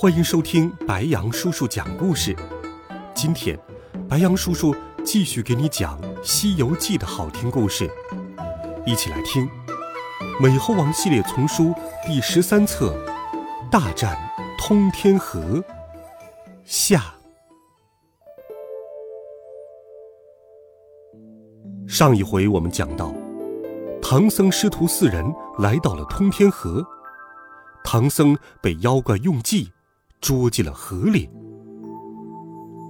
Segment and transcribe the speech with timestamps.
[0.00, 2.32] 欢迎收听白羊叔叔讲故事。
[3.16, 3.58] 今天，
[4.08, 4.72] 白羊叔叔
[5.04, 7.90] 继续给你讲《西游记》的好听故事，
[8.86, 9.44] 一起来听
[10.40, 11.74] 《美猴王》系列丛书
[12.06, 12.96] 第十三册
[13.72, 14.16] 《大战
[14.56, 15.40] 通天河》
[16.62, 17.02] 下。
[21.88, 23.12] 上一回我们讲到，
[24.00, 25.26] 唐僧师徒四人
[25.58, 26.86] 来到了通天河。
[27.82, 29.72] 唐僧被妖怪用计
[30.20, 31.30] 捉进了河里，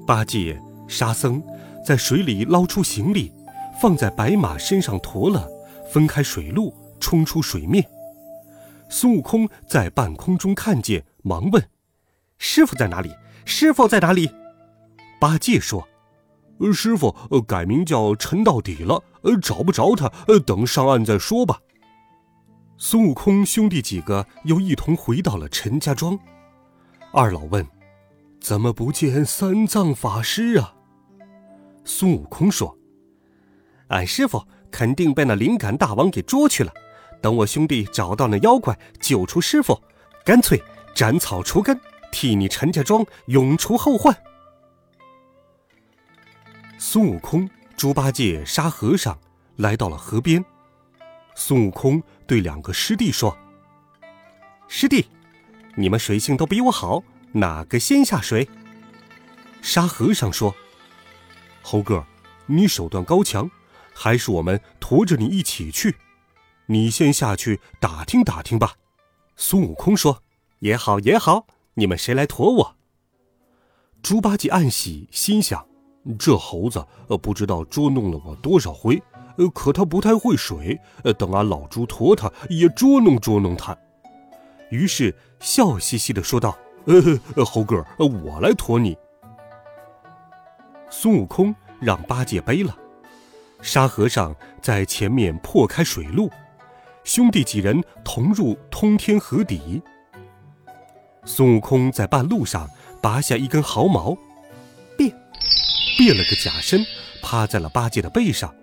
[0.07, 1.43] 八戒、沙僧
[1.85, 3.33] 在水里捞出行李，
[3.81, 5.49] 放在白马身上驮了，
[5.93, 7.85] 分开水路冲出水面。
[8.89, 11.63] 孙悟空在半空中看见，忙问
[12.39, 13.13] ：“师傅在哪里？
[13.45, 14.31] 师傅在哪里？”
[15.21, 15.87] 八戒说
[16.73, 17.15] ：“师傅
[17.47, 19.03] 改名叫陈到底了，
[19.43, 20.11] 找不着他，
[20.47, 21.61] 等上岸再说吧。”
[22.79, 26.19] 孙悟空兄弟几个又一同回到了陈家庄。
[27.13, 27.67] 二老问
[28.41, 30.75] ：“怎么不见三藏法师啊？”
[31.85, 32.77] 孙悟空说
[33.89, 36.73] ：“俺师傅肯定被那灵感大王给捉去了。
[37.21, 39.81] 等我兄弟找到那妖怪，救出师傅，
[40.25, 40.63] 干脆
[40.95, 41.81] 斩草除根，
[42.13, 44.15] 替你陈家庄永除后患。”
[46.79, 49.19] 孙悟空、猪八戒、沙和尚
[49.57, 50.45] 来到了河边。
[51.35, 53.37] 孙悟空对两个师弟说
[54.69, 55.07] ：“师弟，
[55.79, 58.49] 你们水性都比我好，哪个先下水？”
[59.63, 60.53] 沙和尚说
[61.63, 62.05] ：“猴哥，
[62.47, 63.49] 你手段高强，
[63.95, 65.95] 还是我们驮着你一起去。
[66.67, 68.75] 你先下去打听打听吧。”
[69.37, 70.25] 孙悟空说
[70.59, 72.77] ：“也好也好，你们谁来驮我？”
[74.03, 75.65] 猪八戒暗喜，心想
[76.19, 79.01] ：“这猴子呃，不知道捉弄了我多少回。”
[79.39, 83.79] 呃，可他不太会水，呃，等俺老猪驮他，也捉弄捉弄他。
[84.71, 86.57] 于是笑嘻嘻的说道
[86.87, 88.97] ：“呃，猴哥，我来驮你。”
[90.91, 92.77] 孙悟空让八戒背了，
[93.61, 96.31] 沙和尚在前面破开水路，
[97.05, 99.83] 兄弟几人同入通天河底。
[101.25, 102.69] 孙悟空在半路上
[103.03, 104.17] 拔下一根毫毛，
[104.97, 105.11] 变，
[105.99, 106.85] 变了个假身，
[107.23, 108.55] 趴在了八戒的背上。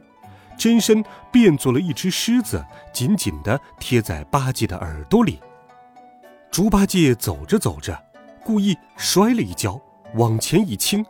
[0.58, 5.40] 真身变作了一只狮子，紧紧地贴在八戒的耳朵里。
[6.56, 8.02] 猪八戒走着走着，
[8.42, 9.78] 故意摔了一跤，
[10.14, 11.06] 往前一倾，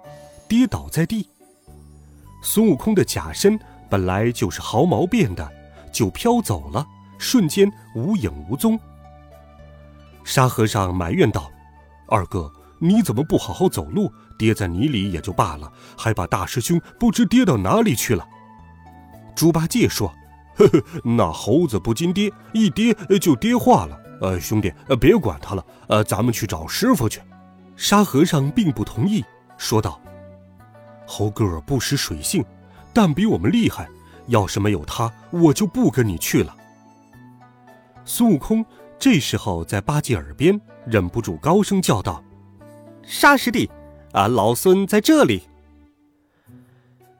[0.47, 1.29] 跌倒在地。
[2.41, 5.47] 孙悟空的假身本来就是毫毛变的，
[5.93, 6.83] 就飘走了，
[7.19, 8.79] 瞬间无影无踪。
[10.23, 11.51] 沙和尚埋怨道
[12.09, 14.11] ：“二哥，你怎么不好好走路？
[14.39, 18.27] 跌在泥里也就罢了，还把大师兄不知跌到哪里去了。”
[19.37, 20.11] 猪八戒说
[20.57, 24.01] ：“呵呵，那猴子不禁跌，一跌就跌化了。
[24.21, 27.21] 呃，兄弟，呃别管他了，呃，咱们去找师傅去。”
[27.75, 29.23] 沙和尚并不同意，
[29.57, 29.99] 说道
[31.05, 32.43] ：“猴哥不识水性，
[32.93, 33.89] 但比我们厉害。
[34.27, 36.55] 要是没有他，我就不跟你去了。”
[38.05, 38.65] 孙悟空
[38.97, 42.23] 这时候在八戒耳边忍不住高声叫道
[43.03, 43.69] ：“沙师弟，
[44.13, 45.43] 俺老孙在这里。”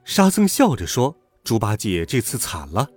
[0.04, 1.16] 沙僧笑着说。
[1.44, 2.90] 猪八戒这次惨了，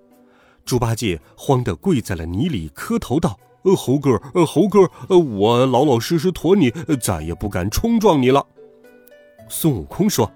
[0.64, 6.70] 猪八戒慌得跪在了泥里，磕头道：“呃，猴哥，呃，猴哥，呃，我老老实实驮你，
[7.00, 8.46] 再也不敢冲撞你了。”
[9.48, 10.30] 孙悟空说：“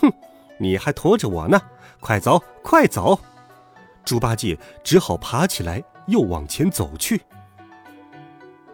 [0.00, 0.12] 哼，
[0.58, 1.60] 你还驮着我呢，
[2.00, 3.18] 快走，快走！”
[4.04, 7.20] 猪八戒只好爬起来，又往前走去。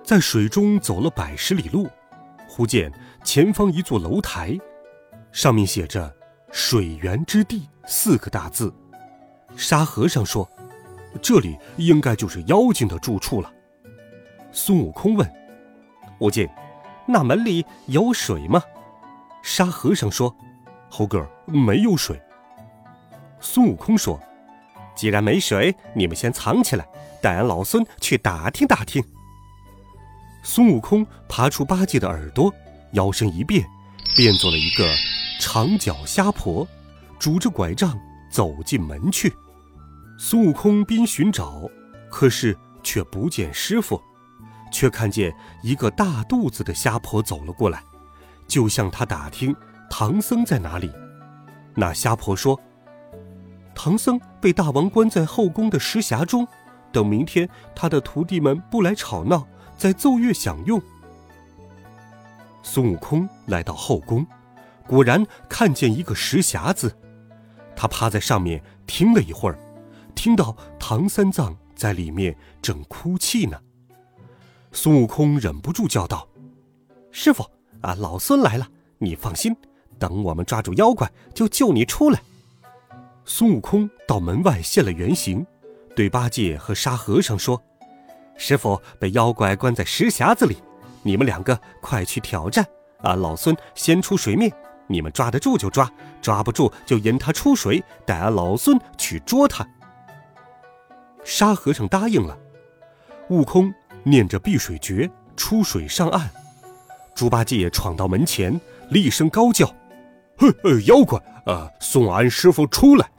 [0.03, 1.89] 在水中走了百十里路，
[2.47, 2.93] 忽见
[3.25, 4.57] 前方一座楼台，
[5.33, 6.15] 上面写着
[6.53, 8.73] “水源之地”四个大字。
[9.57, 10.49] 沙和尚说
[11.23, 13.50] ：“这里应该就是妖精的住处了。”
[14.56, 15.29] 孙悟空问
[16.21, 16.49] ：“悟净，
[17.06, 18.62] 那门里有水吗？”
[19.43, 20.35] 沙和尚说
[20.89, 22.19] ：“猴哥，没有水。”
[23.41, 24.19] 孙悟空说
[24.95, 26.87] ：“既然没水，你们先藏起来，
[27.21, 29.05] 带俺老孙去打听打听。”
[30.45, 32.55] 孙悟空爬出八戒的耳朵，
[32.93, 33.67] 摇身一变，
[34.15, 34.89] 变做了一个
[35.41, 36.67] 长脚虾婆，
[37.19, 37.99] 拄着拐杖
[38.31, 39.35] 走进门去。
[40.17, 41.69] 孙悟空边寻找，
[42.09, 44.00] 可是却不见师傅，
[44.75, 45.32] 却看见
[45.62, 47.81] 一个大肚子的虾婆走了过来，
[48.49, 49.55] 就向他打听
[49.88, 50.91] 唐僧在哪里。
[51.76, 52.61] 那虾婆说
[53.73, 56.44] ：“唐僧被大王关在后宫的石匣中，
[56.93, 59.47] 等明天他的徒弟们不来吵闹，
[59.79, 60.82] 再奏乐享用。”
[62.65, 64.26] 孙悟空来到后宫，
[64.88, 66.97] 果然看见一个石匣子，
[67.76, 69.56] 他趴在上面听了一会儿，
[70.17, 73.56] 听到唐三藏在里面正哭泣呢。
[74.75, 76.29] 孙悟空忍不住叫道
[77.12, 77.49] ：“师傅
[77.81, 78.67] 啊，老孙来了，
[78.99, 79.56] 你放心。”
[80.00, 82.21] 等我们抓住妖怪，就救你出来。
[83.25, 85.47] 孙悟空到门外现了原形，
[85.94, 87.62] 对八戒和沙和尚说
[88.37, 90.56] ：“师傅被妖怪关在石匣子里，
[91.05, 92.67] 你们两个快去挑战。
[93.00, 94.53] 啊，老孙先出水面，
[94.88, 95.88] 你们抓得住就抓，
[96.21, 99.65] 抓不住就引他出水，带俺老孙去捉他。”
[101.23, 102.37] 沙和尚答应了。
[103.31, 103.73] 悟空
[104.05, 106.31] 念着避水诀，出水上岸。
[107.15, 108.61] 猪八戒闯到门前，
[108.91, 109.67] 厉声高叫。
[110.37, 110.53] 哼，
[110.87, 111.71] 妖怪啊！
[111.81, 113.11] 送俺师傅出来！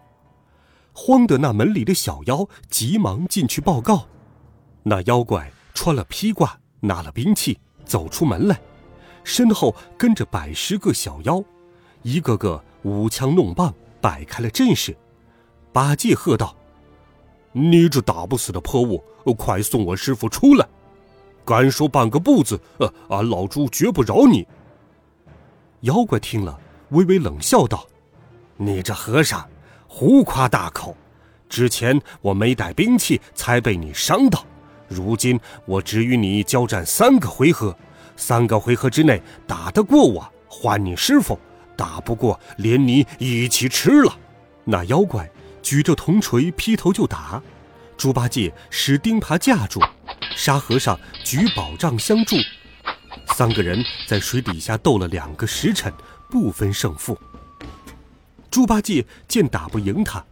[0.93, 4.07] 慌得那门里的小妖急忙进去报告。
[4.83, 8.59] 那妖怪穿了披挂，拿了兵器，走出门来，
[9.23, 11.43] 身后跟着百十个小妖，
[12.01, 14.95] 一个个舞枪弄棒，摆开了阵势。
[15.71, 16.55] 八戒喝道
[17.57, 19.01] ：“你这打不死的破物，
[19.37, 20.67] 快送我师傅出来！
[21.45, 24.45] 敢说半个不字，呃，俺老猪绝不饶你！”
[25.81, 26.59] 妖怪听了。
[26.89, 27.87] 微微冷笑道
[28.57, 29.47] ：“你这和尚，
[29.87, 30.95] 胡夸大口！
[31.47, 34.45] 之前我没带兵器，才被你伤到。
[34.89, 37.75] 如今我只与你交战三个回合，
[38.17, 41.35] 三个回合之内打得过我，还你师傅；
[41.77, 44.13] 打不过，连你一起吃了。”
[44.65, 45.29] 那妖怪
[45.65, 47.41] 举着铜锤劈头就打，
[47.97, 49.81] 猪八戒使钉耙架住，
[50.35, 52.35] 沙和尚举宝杖相助，
[53.35, 55.91] 三个人在水底下斗了两个时辰。
[56.29, 57.17] 不分胜负。
[58.51, 60.23] 猪八戒见打不赢他，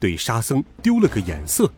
[0.00, 1.70] 对沙僧丢了个眼色。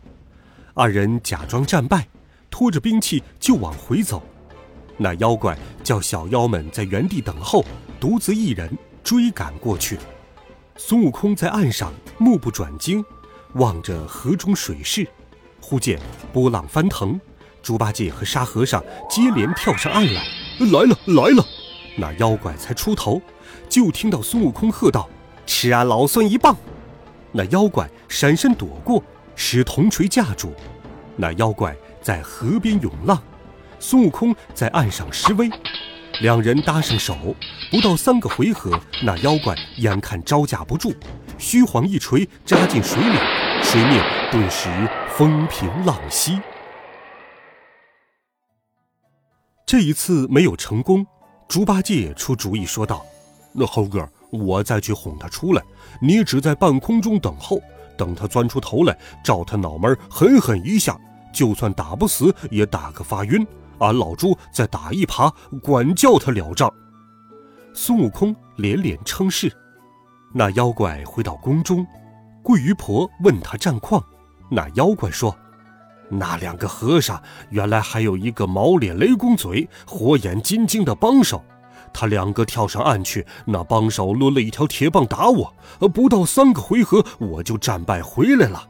[0.73, 2.07] 二人假装战败，
[2.49, 4.23] 拖着兵器就往回走。
[4.97, 7.63] 那妖怪叫小妖们在原地等候，
[7.99, 9.99] 独自一人追赶过去。
[10.77, 13.03] 孙悟空在岸上目不转睛，
[13.53, 15.07] 望着河中水势。
[15.61, 15.97] 忽见
[16.33, 17.19] 波浪翻腾，
[17.63, 20.21] 猪八戒和沙和尚接连跳上岸来。
[20.59, 21.45] 来了，来了！
[21.97, 23.21] 那妖怪才出头。
[23.69, 25.09] 就听到孙悟空喝道
[25.47, 26.55] ：“吃俺老孙一棒！”
[27.31, 29.01] 那妖怪闪身躲过，
[29.33, 30.53] 使铜锤架住。
[31.15, 33.21] 那妖怪在河边涌浪，
[33.79, 35.49] 孙悟空在岸上施威，
[36.21, 37.35] 两人搭上手，
[37.69, 40.95] 不到三个回合，那妖怪眼看招架不住，
[41.37, 43.17] 虚晃一锤扎进水里，
[43.61, 44.01] 水面
[44.31, 44.69] 顿时
[45.09, 46.39] 风平浪息。
[49.65, 51.05] 这一次没有成功，
[51.49, 53.05] 猪八戒出主意说道。
[53.51, 55.61] 那猴哥，我再去哄他出来，
[56.01, 57.59] 你只在半空中等候，
[57.97, 60.97] 等他钻出头来，照他脑门狠狠一下，
[61.33, 63.45] 就算打不死，也打个发晕。
[63.79, 66.71] 俺老猪再打一耙，管教他了账。
[67.73, 69.51] 孙悟空连连称是。
[70.33, 71.85] 那妖怪回到宫中，
[72.43, 74.03] 桂鱼婆问他战况，
[74.49, 75.35] 那妖怪说
[76.09, 81.43] ：“那两个和尚原来还有一个毛脸雷公嘴、火眼金睛的帮手。”
[81.93, 85.53] 他两个跳上岸去，那帮手抡了一条铁棒打我，
[85.93, 88.67] 不到三个回合我就战败回来了。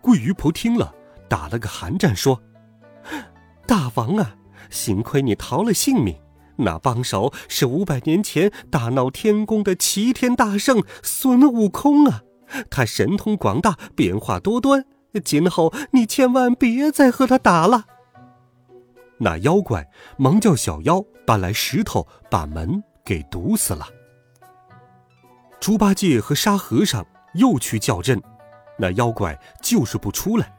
[0.00, 0.94] 桂鱼婆听了，
[1.28, 2.40] 打了个寒战，说
[3.66, 4.36] ：“大王啊，
[4.70, 6.18] 幸亏你逃了性命。
[6.56, 12.22] 那帮手是五百年前大闹天宫的齐天大圣孙悟空啊，
[12.68, 14.84] 他神通广大，变化多端。
[15.24, 17.84] 今后你千万别再和他打了。”
[19.20, 23.86] 那妖怪忙叫小妖搬来石头，把门给堵死了。
[25.60, 28.20] 猪八戒和沙和尚又去叫阵，
[28.78, 30.57] 那妖怪就是不出来。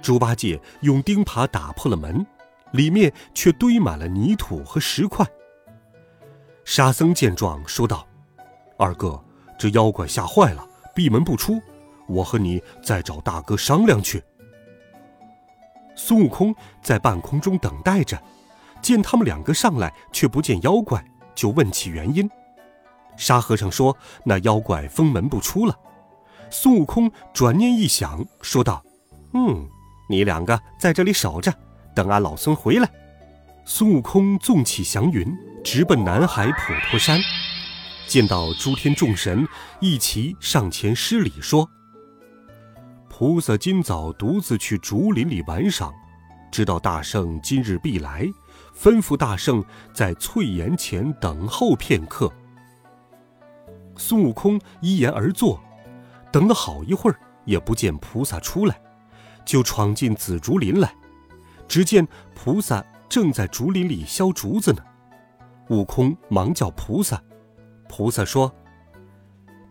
[0.00, 2.24] 猪八戒用钉耙打破了门，
[2.72, 5.26] 里面却堆满了泥土和石块。
[6.64, 8.06] 沙僧见状说道
[8.78, 9.22] ：“二哥，
[9.58, 11.60] 这妖怪吓坏了，闭门不出。
[12.06, 14.22] 我和你再找大哥商量去。”
[15.96, 18.20] 孙悟空在半空中等待着，
[18.80, 22.30] 见他们两个上来，却不见妖怪，就问起原因。
[23.16, 25.76] 沙和尚说：“那妖怪封门不出了。”
[26.50, 28.82] 孙悟空转念一想，说道
[29.34, 29.68] ：“嗯，
[30.08, 31.52] 你两个在这里守着，
[31.94, 32.90] 等俺老孙回来。”
[33.64, 35.30] 孙悟空纵起祥云，
[35.62, 37.20] 直奔南海普陀山，
[38.06, 39.46] 见到诸天众神
[39.78, 41.68] 一齐上前施礼，说。
[43.10, 45.92] 菩萨今早独自去竹林里玩赏，
[46.50, 48.24] 知道大圣今日必来，
[48.74, 49.62] 吩咐大圣
[49.92, 52.32] 在翠岩前等候片刻。
[53.96, 55.60] 孙悟空依言而坐，
[56.32, 58.80] 等了好一会儿，也不见菩萨出来，
[59.48, 60.94] 就闯进紫竹林来。
[61.66, 64.84] 只见菩萨正在竹林里削竹子呢。
[65.70, 67.22] 悟空忙叫菩萨，
[67.88, 68.54] 菩萨说：“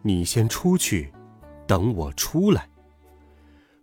[0.01, 1.13] 你先出去，
[1.67, 2.67] 等我出来。”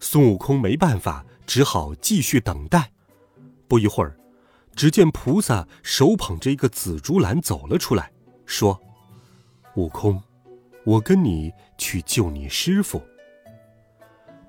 [0.00, 2.90] 孙悟空没办法，只好继续等待。
[3.68, 4.16] 不一会儿，
[4.74, 8.10] 只见菩萨手捧着一个紫竹篮走了出来，
[8.46, 8.80] 说
[9.76, 10.20] ：“悟空，
[10.84, 13.00] 我跟你去救你师傅。”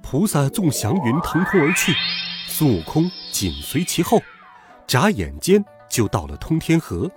[0.08, 1.92] 菩萨纵祥云腾空而去，
[2.48, 4.22] 孙悟空紧随其后，
[4.86, 7.10] 眨眼间就到了通天河。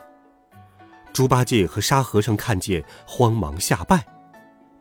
[1.12, 4.07] 猪八戒和沙和尚看见，慌忙下拜。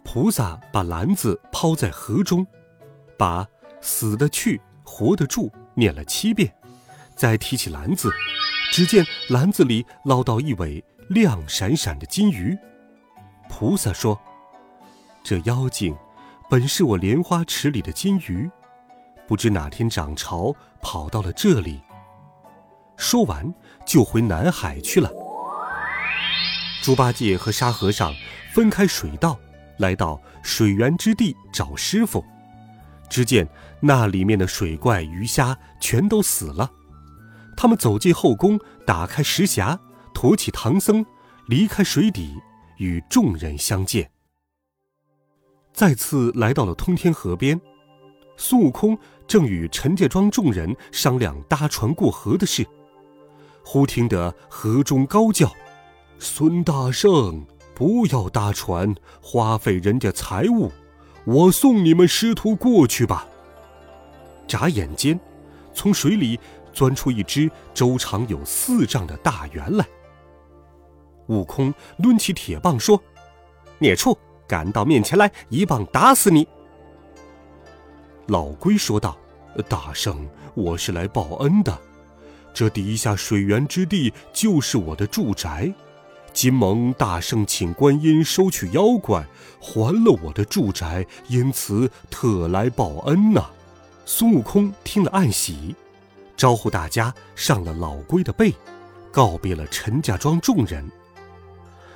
[0.06, 2.48] 菩萨把篮子抛在河中。
[3.18, 3.46] 把
[3.82, 6.50] 死的去，活的住念了七遍，
[7.14, 8.10] 再提起篮子，
[8.72, 12.58] 只见篮子里捞到一尾亮闪闪的金鱼。
[13.50, 14.18] 菩萨说
[15.26, 15.94] ：“这妖精，
[16.50, 18.50] 本是我莲花池里的金鱼，
[19.28, 21.82] 不知哪天涨潮跑到了这里。”
[22.96, 23.54] 说完，
[23.86, 25.12] 就回南海去了。
[26.82, 28.14] 猪八戒和沙和尚
[28.54, 29.38] 分开水道，
[29.78, 32.24] 来到水源之地找师傅。
[33.10, 33.48] 只见
[33.82, 36.72] 那里面的水怪鱼虾全都死了，
[37.56, 39.78] 他们走进后宫，打开石匣，
[40.14, 41.06] 驮起唐僧，
[41.48, 42.36] 离开水底，
[42.78, 44.10] 与众人相见。
[45.78, 47.62] 再次来到了通天河边，
[48.36, 52.66] 孙悟空正与陈家庄众人商量搭船过河的事，
[53.64, 55.54] 忽听得河中高叫
[56.18, 60.72] ：“孙大圣，不要搭船，花费人家财物。”
[61.26, 63.28] 我送你们师徒过去吧。
[64.48, 65.20] 眨眼间，
[65.76, 66.40] 从水里
[66.74, 69.86] 钻出一只周长有四丈的大圆来。
[71.28, 73.00] 悟空抡起铁棒说
[73.78, 76.48] ：“孽畜，赶到面前来，一棒打死你！”
[78.28, 79.18] 老龟说道
[79.70, 81.78] ：“大圣，我是来报恩的，
[82.54, 85.74] 这底下水源之地就是我的住宅。”
[86.34, 89.26] 今蒙大圣请观音收取妖怪，
[89.60, 93.44] 还了我的住宅，因此特来报恩呐。
[94.06, 95.76] 孙悟空听了暗喜，
[96.36, 98.54] 招呼大家上了老龟的背，
[99.12, 100.88] 告别了陈家庄众人。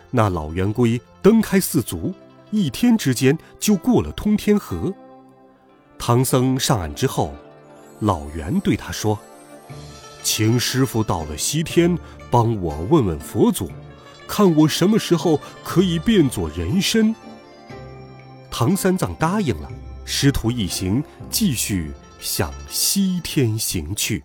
[0.09, 2.11] 那老圆龟蹬开四足，
[2.51, 4.93] 一天之间就过了通天河。
[5.97, 7.33] 唐僧上岸之后，
[7.99, 9.17] 老袁对他说
[10.23, 11.97] ：“请师傅到了西天，
[12.29, 13.71] 帮我问问佛祖。”
[14.27, 17.13] 看我什么时候可以变作人身？
[18.49, 19.69] 唐三藏答应了，
[20.05, 24.23] 师徒一行继续向西天行去。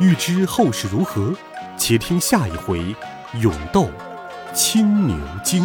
[0.00, 1.32] 欲知后事如何，
[1.78, 2.80] 且听下一回
[3.40, 3.88] 《勇斗
[4.52, 5.64] 青牛精》。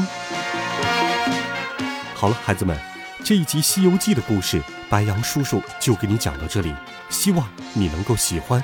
[2.20, 2.78] 好了，孩子们，
[3.24, 6.76] 这一集《西游记》的故事，白杨叔叔就给你讲到这里，
[7.10, 8.62] 希望你能够喜欢。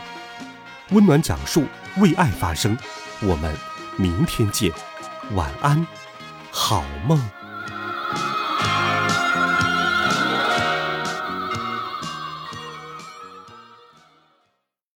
[0.89, 2.77] 温暖讲述，为爱发声，
[3.21, 3.55] 我们。
[3.95, 4.69] 明天见，
[5.35, 5.87] 晚安，
[6.51, 7.44] 好梦。